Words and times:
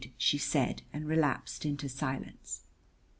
she 0.17 0.39
said, 0.39 0.81
and 0.91 1.05
relapsed 1.07 1.63
into 1.63 1.87
silence. 1.87 2.61